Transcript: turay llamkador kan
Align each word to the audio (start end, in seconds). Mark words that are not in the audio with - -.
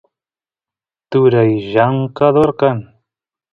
turay 1.09 1.51
llamkador 1.71 2.49
kan 2.59 2.77